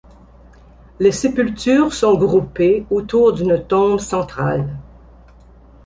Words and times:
Les 0.99 1.11
sépultures 1.11 1.93
sont 1.93 2.17
groupées 2.17 2.87
autour 2.89 3.33
d'une 3.33 3.63
tombe 3.63 3.99
centrale. 3.99 4.77